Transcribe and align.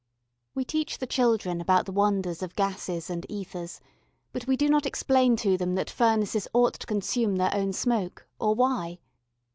We 0.55 0.65
teach 0.65 0.97
the 0.97 1.05
children 1.05 1.61
about 1.61 1.85
the 1.85 1.91
wonders 1.91 2.41
of 2.41 2.55
gases 2.55 3.07
and 3.07 3.23
ethers, 3.29 3.79
but 4.33 4.47
we 4.47 4.57
do 4.57 4.67
not 4.67 4.87
explain 4.87 5.35
to 5.35 5.59
them 5.59 5.75
that 5.75 5.91
furnaces 5.91 6.47
ought 6.55 6.73
to 6.79 6.87
consume 6.87 7.35
their 7.35 7.53
own 7.53 7.71
smoke, 7.71 8.25
or 8.39 8.55
why. 8.55 8.97